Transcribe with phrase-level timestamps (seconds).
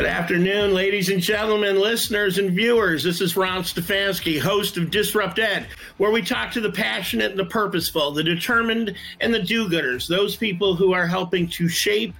[0.00, 3.04] Good afternoon, ladies and gentlemen, listeners and viewers.
[3.04, 5.66] This is Ron Stefanski, host of Disrupt Ed,
[5.98, 10.08] where we talk to the passionate and the purposeful, the determined and the do gooders,
[10.08, 12.14] those people who are helping to shape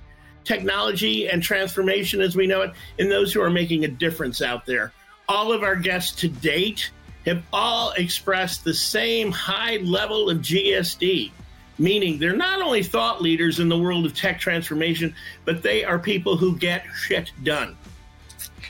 [0.45, 4.67] technology and transformation as we know it, and those who are making a difference out
[4.67, 4.93] there.
[5.27, 6.91] All of our guests to date
[7.25, 11.31] have all expressed the same high level of GSD
[11.81, 15.15] meaning they're not only thought leaders in the world of tech transformation,
[15.47, 17.77] but they are people who get shit done.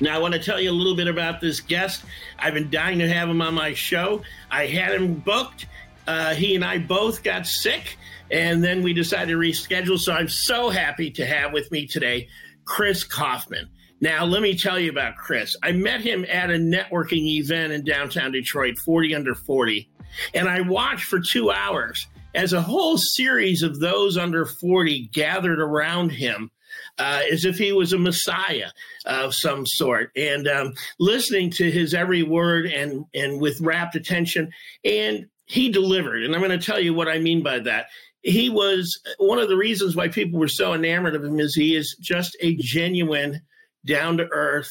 [0.01, 2.04] Now, I want to tell you a little bit about this guest.
[2.38, 4.23] I've been dying to have him on my show.
[4.51, 5.66] I had him booked.
[6.06, 7.98] Uh, he and I both got sick,
[8.30, 9.98] and then we decided to reschedule.
[9.98, 12.29] So I'm so happy to have with me today
[12.65, 13.68] Chris Kaufman.
[14.01, 15.56] Now, let me tell you about Chris.
[15.62, 19.90] I met him at a networking event in downtown Detroit, 40 under 40,
[20.32, 25.60] and I watched for two hours as a whole series of those under 40 gathered
[25.60, 26.51] around him
[26.99, 28.71] uh, as if he was a messiah
[29.07, 34.51] of some sort and um, listening to his every word and, and with rapt attention.
[34.85, 36.23] And he delivered.
[36.23, 37.87] And I'm going to tell you what I mean by that.
[38.23, 41.74] He was one of the reasons why people were so enamored of him is he
[41.74, 43.41] is just a genuine,
[43.87, 44.71] down to earth,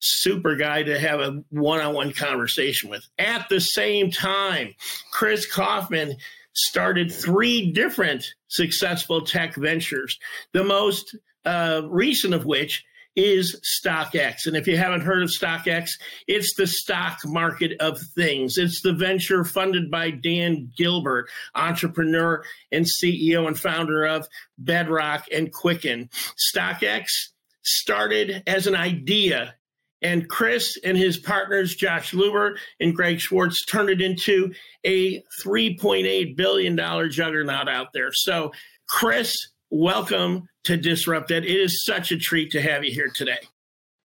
[0.00, 3.06] super guy to have a one on one conversation with.
[3.18, 4.74] At the same time,
[5.10, 6.16] Chris Kaufman
[6.54, 10.18] started three different successful tech ventures.
[10.52, 14.46] The most uh, recent of which is StockX.
[14.46, 15.90] And if you haven't heard of StockX,
[16.26, 18.56] it's the stock market of things.
[18.56, 25.52] It's the venture funded by Dan Gilbert, entrepreneur and CEO and founder of Bedrock and
[25.52, 26.08] Quicken.
[26.54, 27.04] StockX
[27.62, 29.54] started as an idea
[30.02, 34.52] and Chris and his partners, Josh Luber and Greg Schwartz, turned it into
[34.84, 36.76] a $3.8 billion
[37.10, 38.12] juggernaut out there.
[38.12, 38.52] So,
[38.88, 39.36] Chris,
[39.70, 41.44] welcome to Disrupt Ed.
[41.44, 43.38] It is such a treat to have you here today.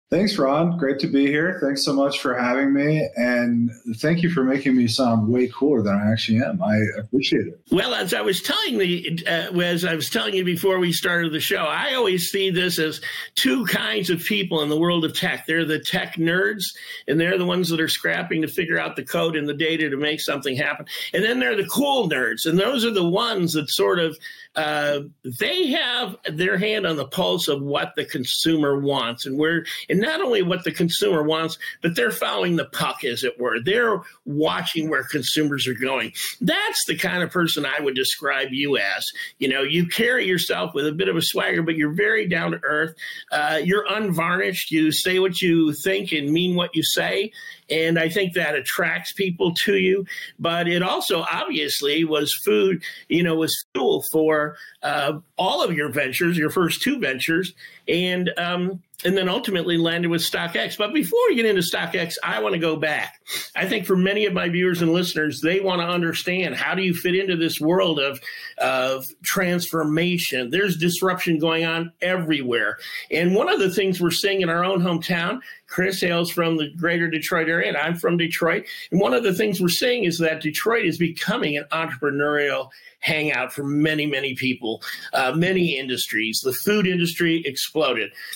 [0.08, 0.78] Thanks, Ron.
[0.78, 1.58] Great to be here.
[1.60, 3.08] Thanks so much for having me.
[3.16, 6.62] And thank you for making me sound way cooler than I actually am.
[6.62, 7.60] I appreciate it.
[7.72, 11.32] Well, as I was telling the, uh, as I was telling you before we started
[11.32, 13.00] the show, I always see this as
[13.34, 15.44] two kinds of people in the world of tech.
[15.44, 16.62] They're the tech nerds,
[17.08, 19.90] and they're the ones that are scrapping to figure out the code and the data
[19.90, 20.86] to make something happen.
[21.14, 24.16] And then they're the cool nerds, and those are the ones that sort of
[24.56, 25.00] uh,
[25.38, 30.00] they have their hand on the pulse of what the consumer wants and where and
[30.00, 33.60] not only what the consumer wants but they're following the puck as it were.
[33.60, 36.12] They're watching where consumers are going.
[36.40, 39.06] That's the kind of person i would describe you as.
[39.38, 42.52] You know you carry yourself with a bit of a swagger but you're very down
[42.52, 42.94] to earth.
[43.30, 44.70] Uh, you're unvarnished.
[44.70, 47.32] You say what you think and mean what you say
[47.68, 50.04] and I think that attracts people to you.
[50.38, 55.90] But it also obviously was food, you know, was fuel for uh, all of your
[55.90, 57.54] ventures, your first two ventures,
[57.88, 60.78] and um, and then ultimately landed with StockX.
[60.78, 63.20] But before we get into StockX, I want to go back.
[63.54, 66.82] I think for many of my viewers and listeners, they want to understand how do
[66.82, 68.20] you fit into this world of
[68.58, 70.50] of transformation.
[70.50, 72.78] There's disruption going on everywhere,
[73.10, 76.68] and one of the things we're seeing in our own hometown Chris hails from the
[76.76, 78.66] greater Detroit area, and I'm from Detroit.
[78.90, 82.70] And one of the things we're seeing is that Detroit is becoming an entrepreneurial
[83.00, 84.82] hangout for many, many people,
[85.12, 86.40] uh, many industries.
[86.40, 87.42] The food industry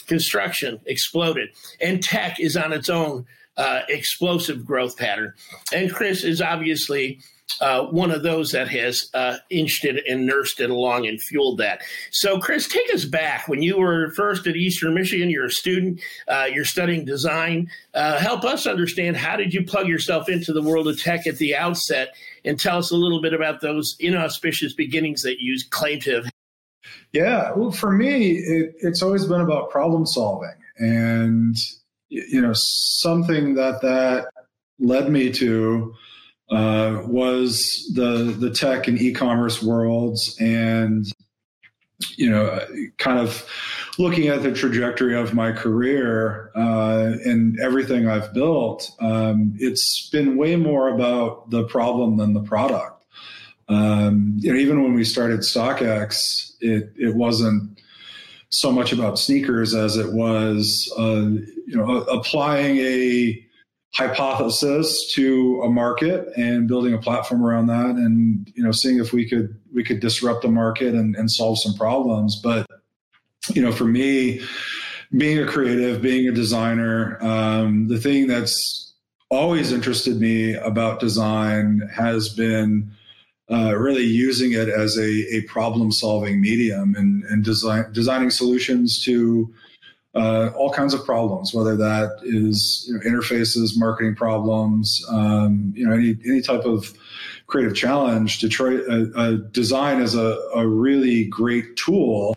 [0.07, 1.49] construction exploded,
[1.81, 5.35] and tech is on its own uh, explosive growth pattern.
[5.73, 7.21] And Chris is obviously
[7.61, 11.59] uh, one of those that has uh, inched it and nursed it along and fueled
[11.59, 11.83] that.
[12.11, 15.31] So, Chris, take us back when you were first at Eastern Michigan.
[15.31, 16.01] You're a student.
[16.29, 17.71] Uh, you're studying design.
[17.93, 21.37] Uh, help us understand how did you plug yourself into the world of tech at
[21.37, 22.15] the outset,
[22.45, 26.31] and tell us a little bit about those inauspicious beginnings that you claim to have.
[27.13, 31.57] Yeah, well, for me, it, it's always been about problem solving, and
[32.09, 34.29] you know, something that that
[34.79, 35.95] led me to
[36.51, 41.07] uh, was the the tech and e-commerce worlds and
[42.17, 42.59] you know
[42.99, 43.47] kind of
[43.99, 50.37] looking at the trajectory of my career uh, and everything i've built um, it's been
[50.37, 52.90] way more about the problem than the product
[53.71, 57.81] um, you know even when we started stockx it, it wasn't
[58.51, 61.29] so much about sneakers as it was uh,
[61.67, 63.47] you know applying a
[63.93, 69.13] hypothesis to a market and building a platform around that and you know seeing if
[69.13, 72.41] we could we could disrupt the market and, and solve some problems.
[72.43, 72.67] But
[73.49, 74.41] you know for me
[75.17, 78.95] being a creative being a designer um, the thing that's
[79.29, 82.93] always interested me about design has been
[83.51, 89.05] uh, really using it as a, a problem solving medium and, and design, designing solutions
[89.05, 89.53] to
[90.15, 95.87] uh, all kinds of problems, whether that is you know, interfaces, marketing problems, um, you
[95.87, 96.93] know, any any type of
[97.47, 98.39] creative challenge.
[98.39, 102.35] Detroit uh, uh, design is a, a really great tool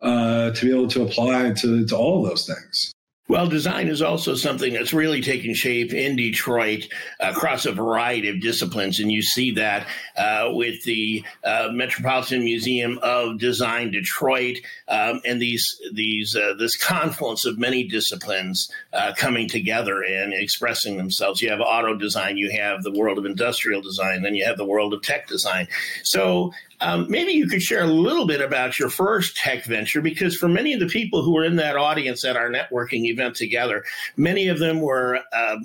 [0.00, 2.91] uh, to be able to apply to, to all of those things.
[3.32, 6.86] Well, design is also something that's really taking shape in Detroit
[7.18, 9.86] across a variety of disciplines, and you see that
[10.18, 14.58] uh, with the uh, Metropolitan Museum of Design Detroit
[14.88, 20.98] um, and these these uh, this confluence of many disciplines uh, coming together and expressing
[20.98, 21.40] themselves.
[21.40, 24.66] You have auto design, you have the world of industrial design, then you have the
[24.66, 25.68] world of tech design.
[26.02, 26.52] So
[26.82, 30.48] um, maybe you could share a little bit about your first tech venture, because for
[30.48, 33.84] many of the people who were in that audience at our networking event together,
[34.16, 35.56] many of them were uh,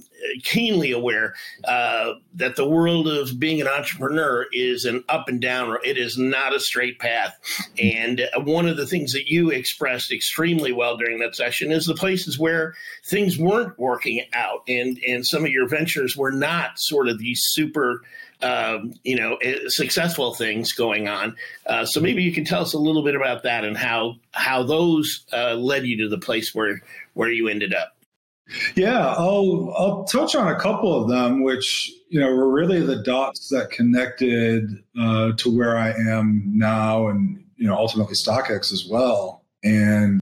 [0.44, 1.34] keenly aware
[1.66, 5.76] uh, that the world of being an entrepreneur is an up and down.
[5.84, 7.36] It is not a straight path.
[7.80, 11.96] And one of the things that you expressed extremely well during that session is the
[11.96, 12.76] places where
[13.06, 17.42] things weren't working out, and and some of your ventures were not sort of these
[17.44, 18.02] super
[18.42, 21.36] um, you know, eh, successful things going on.
[21.66, 24.64] Uh, so maybe you can tell us a little bit about that and how how
[24.64, 26.82] those uh, led you to the place where
[27.14, 27.96] where you ended up.
[28.76, 33.02] Yeah, I'll I'll touch on a couple of them, which you know were really the
[33.02, 38.88] dots that connected uh, to where I am now, and you know ultimately StockX as
[38.90, 39.44] well.
[39.64, 40.22] And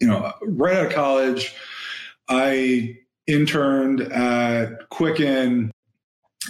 [0.00, 1.54] you know, right out of college,
[2.28, 5.70] I interned at Quicken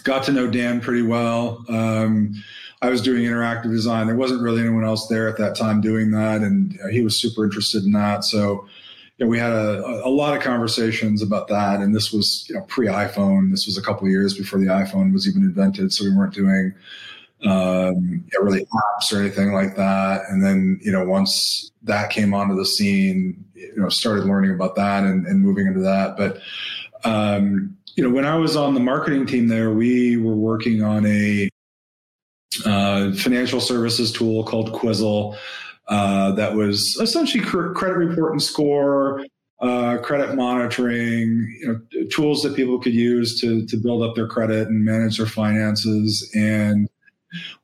[0.04, 1.64] got to know Dan pretty well.
[1.68, 2.34] Um,
[2.80, 4.06] I was doing interactive design.
[4.06, 7.44] There wasn't really anyone else there at that time doing that, and he was super
[7.44, 8.24] interested in that.
[8.24, 8.66] So,
[9.16, 11.80] you know, we had a, a lot of conversations about that.
[11.80, 13.50] And this was, you know, pre iPhone.
[13.50, 16.72] This was a couple years before the iPhone was even invented, so we weren't doing
[17.44, 20.22] um, really apps or anything like that.
[20.28, 24.76] And then, you know, once that came onto the scene, you know, started learning about
[24.76, 26.16] that and, and moving into that.
[26.16, 26.40] But
[27.04, 31.04] um, you know, when I was on the marketing team there, we were working on
[31.04, 31.48] a
[32.64, 35.36] uh, financial services tool called Quizzle
[35.88, 39.26] uh, that was essentially credit report and score,
[39.60, 44.28] uh, credit monitoring, you know, tools that people could use to to build up their
[44.28, 46.30] credit and manage their finances.
[46.36, 46.88] And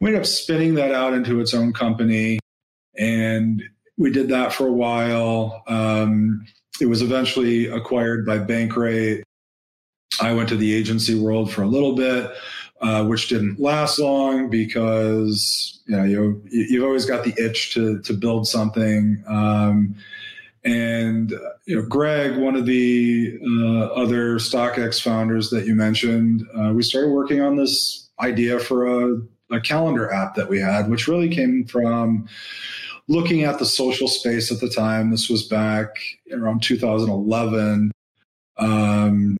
[0.00, 2.40] we ended up spinning that out into its own company,
[2.98, 3.62] and
[3.96, 5.62] we did that for a while.
[5.68, 6.44] Um,
[6.80, 9.22] it was eventually acquired by Bankrate,
[10.20, 12.30] I went to the agency world for a little bit,
[12.80, 18.00] uh, which didn't last long because you know you you've always got the itch to
[18.02, 19.22] to build something.
[19.26, 19.96] Um,
[20.64, 21.30] and
[21.66, 26.82] you know, Greg, one of the uh, other StockX founders that you mentioned, uh, we
[26.82, 29.20] started working on this idea for a,
[29.50, 32.26] a calendar app that we had, which really came from
[33.08, 35.10] looking at the social space at the time.
[35.10, 35.88] This was back
[36.32, 37.92] around 2011.
[38.56, 39.36] Um,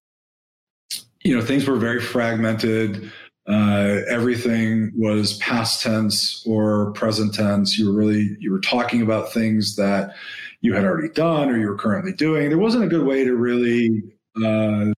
[1.25, 3.11] you know, things were very fragmented.
[3.47, 7.79] Uh, everything was past tense or present tense.
[7.79, 10.15] You were really you were talking about things that
[10.61, 12.49] you had already done or you were currently doing.
[12.49, 14.03] There wasn't a good way to really
[14.43, 14.93] uh,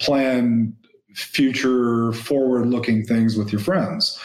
[0.00, 0.76] plan
[1.14, 4.20] future forward-looking things with your friends.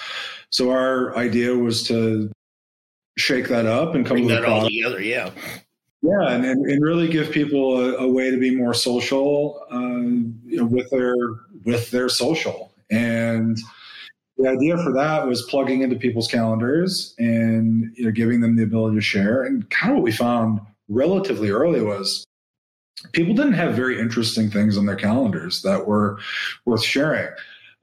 [0.52, 2.32] So our idea was to
[3.18, 5.02] shake that up and come Bring with that all together.
[5.02, 5.32] Yeah.
[6.06, 9.78] Yeah, and, and really give people a, a way to be more social uh,
[10.46, 11.16] you know, with their
[11.64, 12.72] with their social.
[12.92, 13.58] And
[14.38, 18.64] the idea for that was plugging into people's calendars and you know giving them the
[18.64, 19.44] ability to share.
[19.44, 20.60] And kind of what we found
[20.90, 22.24] relatively early was
[23.14, 26.20] people didn't have very interesting things on their calendars that were
[26.66, 27.34] worth sharing.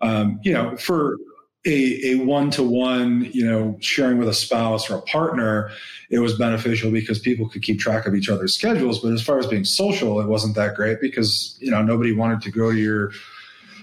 [0.01, 1.17] Um, you know, for
[1.65, 5.71] a, a one-to-one you know sharing with a spouse or a partner
[6.11, 9.01] it was beneficial because people could keep track of each other's schedules.
[9.01, 12.43] But as far as being social it wasn't that great because you know nobody wanted
[12.43, 13.13] to go to your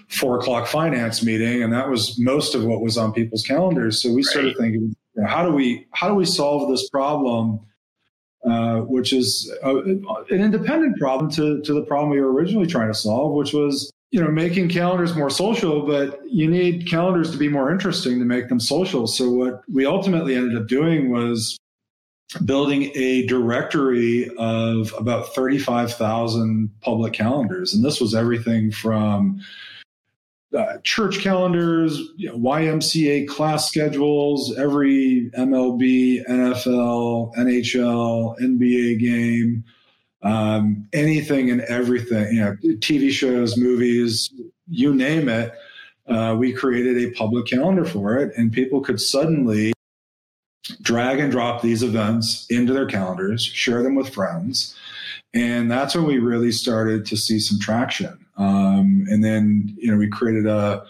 [0.09, 4.01] four o'clock finance meeting and that was most of what was on people's calendars.
[4.01, 7.61] So we started thinking you know, how do we how do we solve this problem
[8.45, 12.87] uh, which is a, an independent problem to, to the problem we were originally trying
[12.87, 17.37] to solve which was you know, making calendars more social, but you need calendars to
[17.37, 19.05] be more interesting to make them social.
[19.05, 21.57] So what we ultimately ended up doing was
[22.45, 27.73] building a directory of about 35,000 public calendars.
[27.73, 29.41] And this was everything from
[30.57, 39.63] uh, church calendars, you know, YMCA class schedules, every MLB, NFL, NHL, NBA game,
[40.21, 44.29] um, anything and everything, you know, TV shows, movies,
[44.69, 45.53] you name it.
[46.07, 49.73] Uh, we created a public calendar for it, and people could suddenly
[50.81, 54.75] drag and drop these events into their calendars, share them with friends,
[55.33, 58.25] And that's when we really started to see some traction.
[58.37, 60.83] Um, and then, you know, we created a,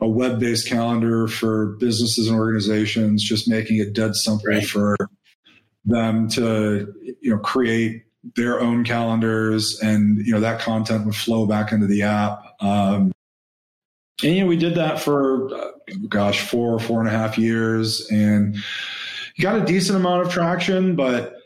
[0.00, 4.64] a web-based calendar for businesses and organizations, just making it dead simple right.
[4.64, 4.96] for
[5.84, 8.04] them to, you know, create
[8.36, 12.42] their own calendars and, you know, that content would flow back into the app.
[12.60, 13.12] Um,
[14.22, 15.70] and, you know, we did that for, uh,
[16.08, 18.56] gosh, four, four and a half years and
[19.40, 21.36] got a decent amount of traction, but,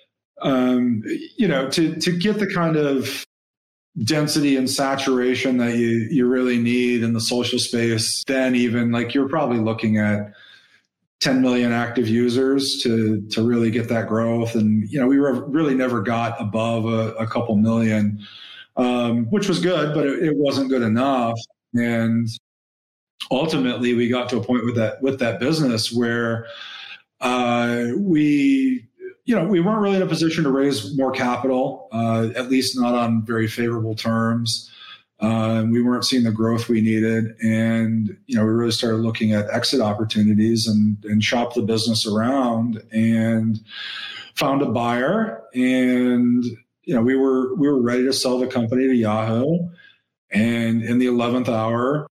[0.43, 1.03] um,
[1.37, 3.25] you know, to, to get the kind of
[4.05, 9.15] density and saturation that you, you really need in the social space, then even like
[9.15, 10.33] you're probably looking at
[11.21, 14.55] 10 million active users to, to really get that growth.
[14.55, 18.25] And, you know, we were really never got above a, a couple million,
[18.77, 21.39] um, which was good, but it, it wasn't good enough.
[21.75, 22.29] And
[23.31, 26.47] ultimately we got to a point with that, with that business where,
[27.21, 28.89] uh, we
[29.29, 32.81] you know, we weren't really in a position to raise more capital, uh, at least
[32.81, 34.71] not on very favorable terms.
[35.21, 39.33] Uh, we weren't seeing the growth we needed, and you know, we really started looking
[39.33, 43.61] at exit opportunities and and shop the business around, and
[44.37, 45.43] found a buyer.
[45.55, 46.45] And
[46.85, 49.69] you know, we were we were ready to sell the company to Yahoo.
[50.31, 52.07] And in the eleventh hour,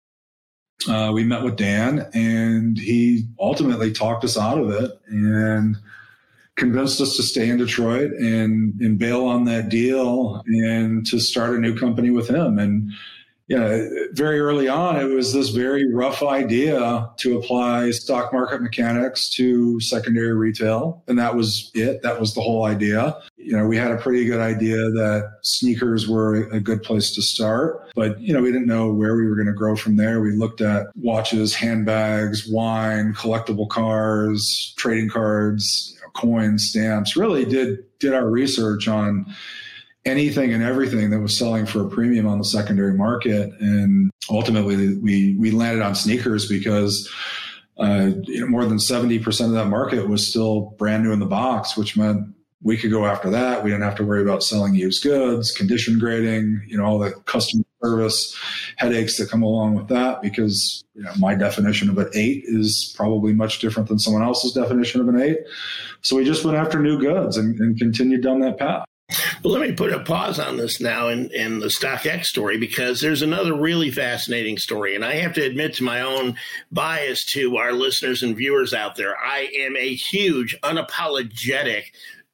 [0.89, 4.91] uh, we met with Dan, and he ultimately talked us out of it.
[5.07, 5.77] And
[6.57, 11.55] convinced us to stay in Detroit and and bail on that deal and to start
[11.55, 12.59] a new company with him.
[12.59, 12.91] And
[13.47, 19.29] yeah, very early on, it was this very rough idea to apply stock market mechanics
[19.35, 21.01] to secondary retail.
[21.07, 22.01] And that was it.
[22.01, 23.17] That was the whole idea.
[23.37, 27.21] You know, we had a pretty good idea that sneakers were a good place to
[27.21, 30.19] start, but, you know, we didn't know where we were going to grow from there.
[30.19, 38.13] We looked at watches, handbags, wine, collectible cars, trading cards, coins, stamps, really did did
[38.13, 39.25] our research on
[40.05, 43.51] anything and everything that was selling for a premium on the secondary market.
[43.59, 47.09] And ultimately, we we landed on sneakers because
[47.77, 51.19] uh, you know, more than seventy percent of that market was still brand new in
[51.19, 52.33] the box, which meant
[52.63, 53.63] we could go after that.
[53.63, 57.11] We didn't have to worry about selling used goods, condition grading, you know, all the
[57.25, 58.35] customer service
[58.77, 62.93] headaches that come along with that because you know, my definition of an eight is
[62.97, 65.37] probably much different than someone else's definition of an eight.
[66.01, 68.85] So we just went after new goods and, and continued down that path.
[69.41, 72.99] Well, let me put a pause on this now in, in the StockX story because
[72.99, 74.95] there's another really fascinating story.
[74.95, 76.35] And I have to admit to my own
[76.71, 79.15] bias to our listeners and viewers out there.
[79.17, 81.83] I am a huge, unapologetic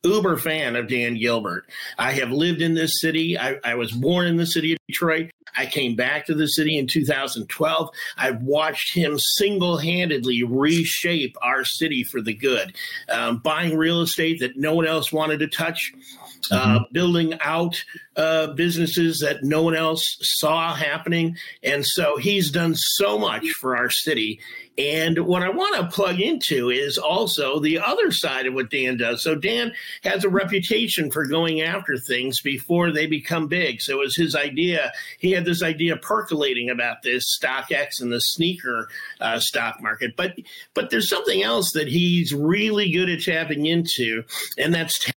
[0.03, 1.69] uber fan of Dan Gilbert.
[1.97, 3.37] I have lived in this city.
[3.37, 5.31] I, I, was born in the city Detroit.
[5.55, 7.89] I came back to the city in 2012.
[8.17, 12.75] I've watched him single handedly reshape our city for the good,
[13.09, 15.93] um, buying real estate that no one else wanted to touch.
[16.51, 16.83] Uh, mm-hmm.
[16.91, 17.85] building out
[18.17, 21.37] uh, businesses that no one else saw happening.
[21.63, 24.41] And so he's done so much for our city.
[24.77, 28.97] And what I want to plug into is also the other side of what Dan
[28.97, 29.21] does.
[29.21, 29.71] So Dan
[30.03, 33.81] has a reputation for going after things before they become big.
[33.81, 34.72] So it was his idea.
[35.19, 38.89] He had this idea percolating about this StockX and the sneaker
[39.19, 40.15] uh, stock market.
[40.15, 40.37] But
[40.73, 44.23] but there's something else that he's really good at tapping into,
[44.57, 45.11] and that's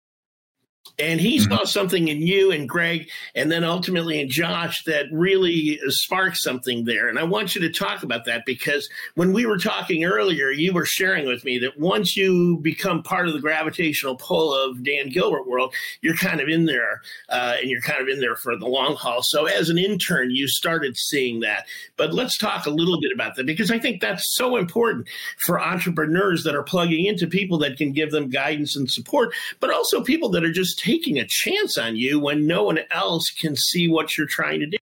[0.97, 1.53] and he mm-hmm.
[1.53, 6.85] saw something in you and Greg, and then ultimately in Josh that really sparked something
[6.85, 7.09] there.
[7.09, 10.73] And I want you to talk about that because when we were talking earlier, you
[10.73, 15.09] were sharing with me that once you become part of the gravitational pull of Dan
[15.09, 18.57] Gilbert world, you're kind of in there, uh, and you're kind of in there for
[18.57, 19.21] the long haul.
[19.21, 21.65] So as an intern, you started seeing that.
[21.97, 25.07] But let's talk a little bit about that because I think that's so important
[25.45, 29.71] for entrepreneurs that are plugging into people that can give them guidance and support, but
[29.71, 33.55] also people that are just taking a chance on you when no one else can
[33.55, 34.77] see what you're trying to do.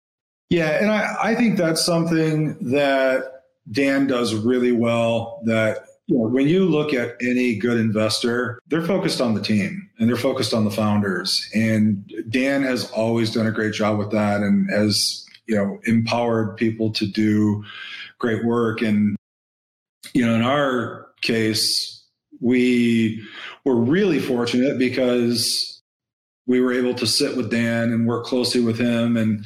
[0.49, 5.41] Yeah, and I, I think that's something that Dan does really well.
[5.45, 9.89] That you know, when you look at any good investor, they're focused on the team
[9.99, 11.49] and they're focused on the founders.
[11.55, 16.57] And Dan has always done a great job with that and has, you know, empowered
[16.57, 17.63] people to do
[18.19, 18.83] great work.
[18.83, 19.17] And,
[20.13, 22.05] you know, in our case,
[22.41, 23.23] we
[23.65, 25.80] were really fortunate because
[26.47, 29.45] we were able to sit with Dan and work closely with him and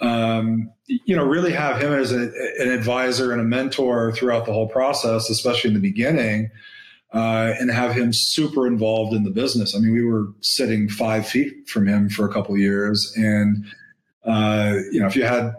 [0.00, 4.52] um, you know really have him as a, an advisor and a mentor throughout the
[4.52, 6.50] whole process, especially in the beginning.
[7.12, 9.74] Uh, and have him super involved in the business.
[9.74, 13.66] I mean, we were sitting five feet from him for a couple years, and
[14.24, 15.52] uh, you know, if you had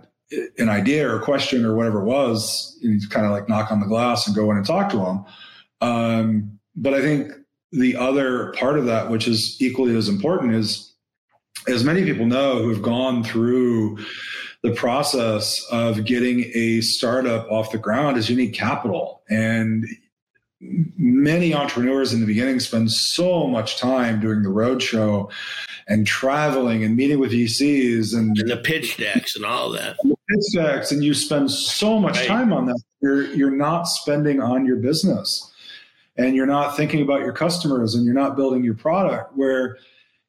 [0.57, 3.79] an idea or a question or whatever it was, you kind of like knock on
[3.79, 5.25] the glass and go in and talk to him.
[5.81, 7.31] Um, but I think
[7.71, 10.93] the other part of that, which is equally as important, is
[11.67, 13.97] as many people know who have gone through
[14.63, 19.23] the process of getting a startup off the ground is you need capital.
[19.29, 19.85] And
[20.61, 25.31] many entrepreneurs in the beginning spend so much time doing the roadshow
[25.87, 29.95] and traveling and meeting with VCs and, and the pitch decks and all that.
[30.03, 32.27] And pitch decks, and you spend so much right.
[32.27, 32.79] time on that.
[33.01, 35.50] You're you're not spending on your business,
[36.17, 39.35] and you're not thinking about your customers, and you're not building your product.
[39.35, 39.77] Where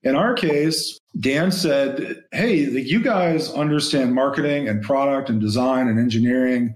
[0.02, 5.98] in our case, Dan said, Hey, you guys understand marketing and product and design and
[5.98, 6.74] engineering.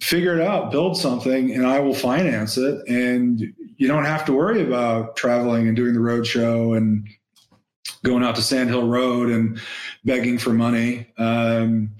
[0.00, 2.82] Figure it out, build something, and I will finance it.
[2.88, 3.40] And
[3.76, 7.06] you don't have to worry about traveling and doing the roadshow and
[8.04, 9.60] going out to Sand Hill Road and
[10.04, 11.06] begging for money.
[11.18, 11.92] Um,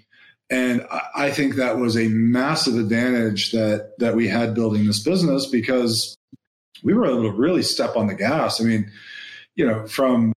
[0.52, 5.46] and I think that was a massive advantage that that we had building this business
[5.46, 6.14] because
[6.84, 8.60] we were able to really step on the gas.
[8.60, 8.90] I mean,
[9.54, 10.34] you know, from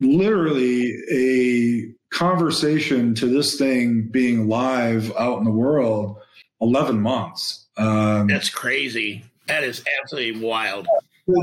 [0.00, 6.16] literally a conversation to this thing being live out in the world
[6.60, 10.86] 11 months um, that's crazy that is absolutely wild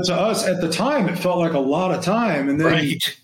[0.04, 3.18] to us at the time it felt like a lot of time and then right.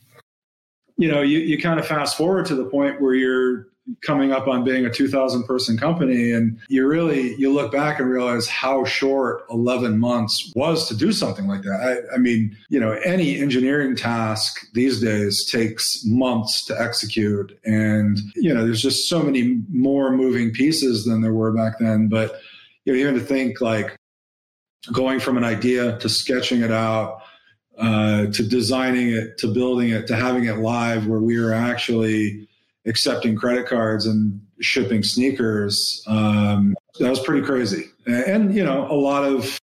[0.98, 3.68] you know you, you kind of fast forward to the point where you're
[4.02, 8.10] coming up on being a 2000 person company and you really you look back and
[8.10, 12.04] realize how short 11 months was to do something like that.
[12.12, 18.18] I, I, mean you know any engineering task these days takes months to execute and
[18.36, 22.08] you know there's just so many more moving pieces than there were back then.
[22.08, 22.40] But
[22.84, 23.96] you know even to think like
[24.92, 27.22] going from an idea to sketching it out
[27.78, 32.48] uh, to designing it to building it to having it live where we are actually
[32.86, 36.02] accepting credit cards and shipping sneakers.
[36.06, 37.84] Um, that was pretty crazy.
[38.06, 39.58] And, you know, a lot of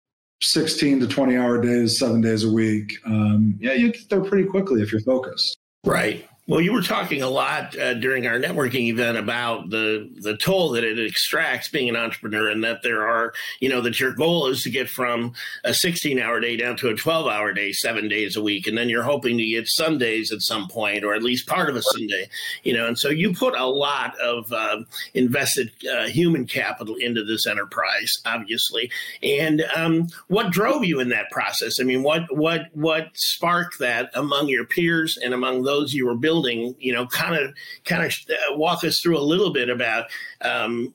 [0.42, 2.92] 16 to 20 hour days, seven days a week.
[3.06, 5.56] Um, yeah, you get there pretty quickly if you're focused.
[5.84, 6.28] Right.
[6.48, 10.70] Well, you were talking a lot uh, during our networking event about the the toll
[10.72, 14.48] that it extracts being an entrepreneur, and that there are, you know, that your goal
[14.48, 18.08] is to get from a 16 hour day down to a 12 hour day, seven
[18.08, 21.22] days a week, and then you're hoping to get Sundays at some point, or at
[21.22, 22.28] least part of a Sunday,
[22.64, 22.88] you know.
[22.88, 24.82] And so you put a lot of uh,
[25.14, 28.90] invested uh, human capital into this enterprise, obviously.
[29.22, 31.78] And um, what drove you in that process?
[31.78, 36.16] I mean, what what what sparked that among your peers and among those you were
[36.16, 36.31] building?
[36.32, 40.06] Building, you know, kind of kind of uh, walk us through a little bit about
[40.40, 40.94] um,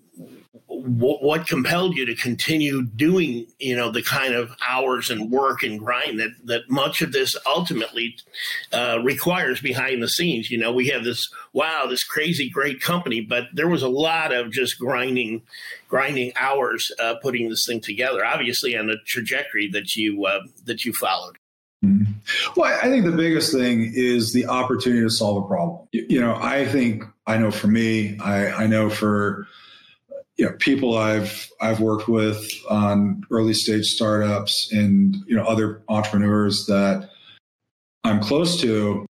[0.65, 5.61] what, what compelled you to continue doing, you know, the kind of hours and work
[5.61, 8.15] and grind that that much of this ultimately
[8.73, 10.49] uh, requires behind the scenes.
[10.49, 14.33] You know, we have this wow, this crazy great company, but there was a lot
[14.33, 15.43] of just grinding,
[15.87, 18.25] grinding hours uh, putting this thing together.
[18.25, 21.37] Obviously, on the trajectory that you uh, that you followed.
[21.87, 22.59] Mm-hmm.
[22.59, 25.87] Well, I think the biggest thing is the opportunity to solve a problem.
[25.91, 29.47] You know, I think I know for me, I, I know for
[30.37, 35.81] you know people I've I've worked with on early stage startups and you know other
[35.89, 37.09] entrepreneurs that
[38.03, 39.05] I'm close to.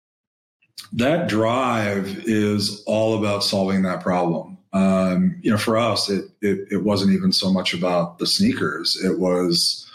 [0.93, 4.57] That drive is all about solving that problem.
[4.71, 9.01] Um, you know, for us, it, it it wasn't even so much about the sneakers.
[9.03, 9.89] It was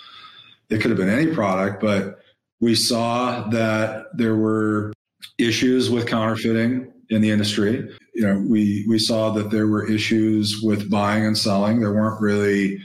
[0.69, 2.19] it could have been any product, but
[2.61, 4.92] we saw that there were
[5.38, 7.90] issues with counterfeiting in the industry.
[8.14, 11.81] You know, we we saw that there were issues with buying and selling.
[11.81, 12.83] There weren't really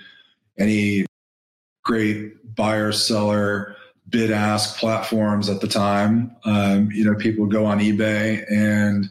[0.58, 1.06] any
[1.84, 3.76] great buyer seller
[4.10, 6.36] bid ask platforms at the time.
[6.46, 9.10] Um, you know, people would go on eBay and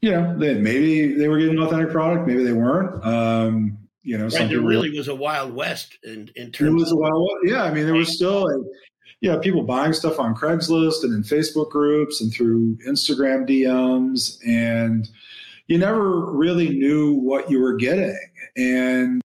[0.00, 3.02] you know, they, maybe they were getting an authentic product, maybe they weren't.
[3.02, 6.68] Um, you know, right, there really was a wild west in, in terms.
[6.68, 7.54] It was a wild west.
[7.54, 8.64] Yeah, I mean, there was still a,
[9.24, 14.36] yeah, people buying stuff on Craigslist and in Facebook groups and through Instagram DMs.
[14.46, 15.08] And
[15.66, 18.18] you never really knew what you were getting.
[18.54, 19.22] And,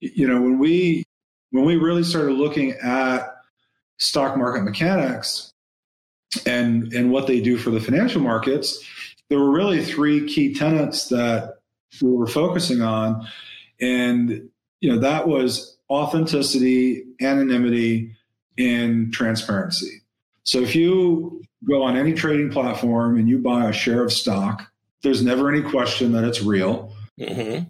[0.00, 1.04] you know, when we,
[1.52, 3.32] when we really started looking at
[3.98, 5.52] stock market mechanics
[6.44, 8.84] and, and what they do for the financial markets,
[9.30, 11.58] there were really three key tenets that
[12.02, 13.24] we were focusing on.
[13.80, 18.16] And, you know, that was authenticity, anonymity,
[18.58, 20.02] in transparency.
[20.42, 24.70] So if you go on any trading platform and you buy a share of stock,
[25.02, 26.92] there's never any question that it's real.
[27.18, 27.64] Mm-hmm.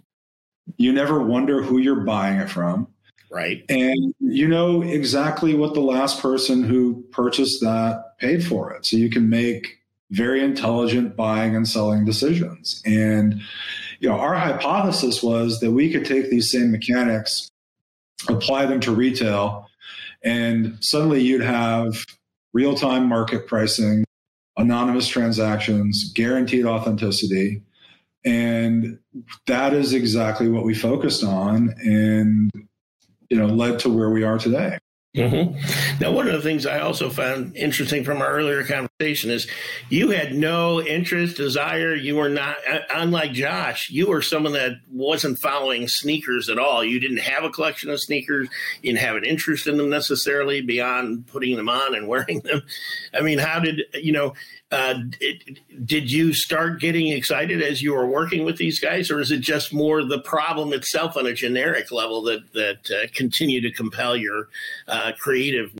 [0.77, 2.87] You never wonder who you're buying it from.
[3.31, 3.63] Right.
[3.69, 8.85] And you know exactly what the last person who purchased that paid for it.
[8.85, 9.77] So you can make
[10.09, 12.81] very intelligent buying and selling decisions.
[12.85, 13.41] And,
[13.99, 17.51] you know, our hypothesis was that we could take these same mechanics,
[18.27, 19.68] apply them to retail,
[20.23, 22.05] and suddenly you'd have
[22.53, 24.03] real time market pricing
[24.57, 27.63] anonymous transactions, guaranteed authenticity.
[28.25, 28.99] And
[29.47, 32.51] that is exactly what we focused on and
[33.29, 34.77] you know led to where we are today.
[35.15, 36.03] Mm-hmm.
[36.03, 39.47] Now, one of the things I also found interesting from our earlier conversation is
[39.87, 41.95] you had no interest, desire.
[41.95, 46.83] You were not, uh, unlike Josh, you were someone that wasn't following sneakers at all.
[46.83, 48.49] You didn't have a collection of sneakers.
[48.81, 52.61] You didn't have an interest in them necessarily beyond putting them on and wearing them.
[53.13, 54.33] I mean, how did, you know,
[54.69, 59.21] uh, it, did you start getting excited as you were working with these guys, or
[59.21, 63.61] is it just more the problem itself on a generic level that that uh, continue
[63.61, 64.49] to compel your
[64.89, 65.71] uh, creative?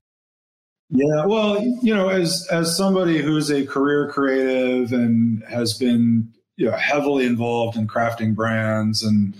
[0.89, 6.65] Yeah, well, you know, as as somebody who's a career creative and has been you
[6.65, 9.35] know heavily involved in crafting brands and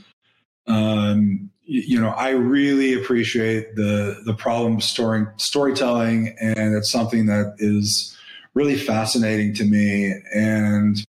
[0.67, 7.55] um, you know, I really appreciate the the problem story storytelling, and it's something that
[7.59, 8.17] is
[8.53, 10.13] really fascinating to me.
[10.33, 11.03] And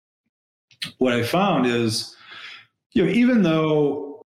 [0.99, 2.15] what I found is,
[2.93, 4.21] you know, even though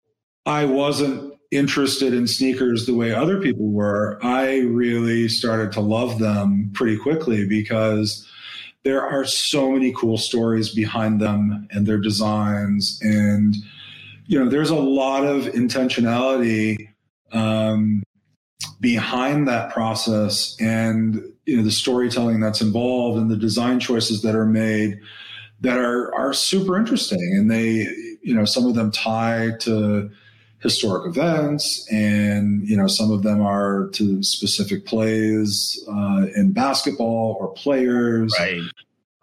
[0.46, 6.18] I wasn't interested in sneakers the way other people were, I really started to love
[6.18, 8.26] them pretty quickly because
[8.84, 12.98] there are so many cool stories behind them and their designs.
[13.02, 13.56] And,
[14.26, 16.88] you know, there's a lot of intentionality
[17.32, 18.02] um,
[18.80, 24.34] behind that process and you know the storytelling that's involved and the design choices that
[24.34, 24.98] are made
[25.60, 27.86] that are are super interesting and they
[28.22, 30.10] you know some of them tie to
[30.60, 37.36] historic events and you know some of them are to specific plays uh, in basketball
[37.40, 38.60] or players right.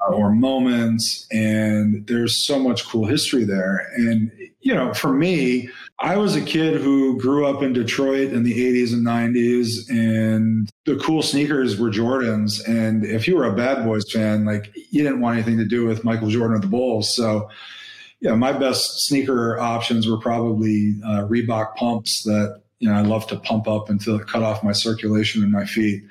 [0.10, 5.70] or moments and there's so much cool history there and you know for me
[6.00, 10.70] I was a kid who grew up in Detroit in the 80s and 90s, and
[10.86, 12.68] the cool sneakers were Jordans.
[12.68, 15.86] And if you were a Bad Boys fan, like you didn't want anything to do
[15.86, 17.16] with Michael Jordan or the Bulls.
[17.16, 17.50] So,
[18.20, 23.28] yeah, my best sneaker options were probably uh, Reebok pumps that you know I love
[23.28, 26.04] to pump up until it cut off my circulation in my feet.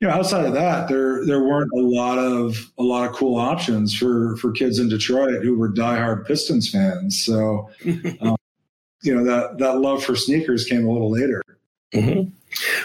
[0.00, 3.36] You know, outside of that, there there weren't a lot of a lot of cool
[3.36, 7.24] options for for kids in Detroit who were diehard Pistons fans.
[7.24, 7.70] So.
[8.20, 8.36] Um,
[9.04, 11.42] you know that that love for sneakers came a little later.
[11.92, 12.30] Mm-hmm.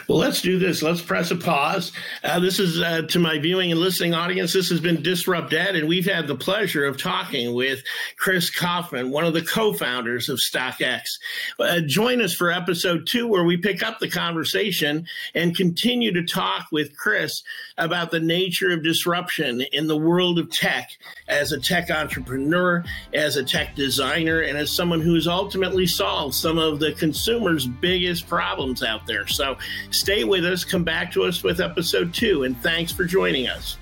[0.08, 0.82] Well, let's do this.
[0.82, 1.92] Let's press a pause.
[2.24, 4.54] Uh, this is uh, to my viewing and listening audience.
[4.54, 7.84] This has been Disrupt Ed, and we've had the pleasure of talking with
[8.18, 11.20] Chris Kaufman, one of the co-founders of StockX.
[11.60, 15.06] Uh, join us for episode two, where we pick up the conversation
[15.36, 17.44] and continue to talk with Chris
[17.78, 20.90] about the nature of disruption in the world of tech
[21.28, 26.58] as a tech entrepreneur, as a tech designer, and as someone who's ultimately solved some
[26.58, 29.28] of the consumer's biggest problems out there.
[29.28, 29.58] So
[29.92, 30.64] Stay with us.
[30.64, 32.44] Come back to us with episode two.
[32.44, 33.79] And thanks for joining us.